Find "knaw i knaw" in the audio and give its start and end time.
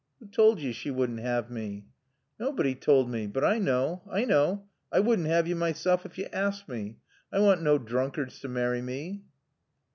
3.59-4.61